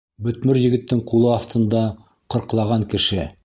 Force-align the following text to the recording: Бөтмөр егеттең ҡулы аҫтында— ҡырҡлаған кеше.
Бөтмөр 0.27 0.59
егеттең 0.61 1.03
ҡулы 1.11 1.29
аҫтында— 1.35 1.85
ҡырҡлаған 2.37 2.91
кеше. 2.95 3.33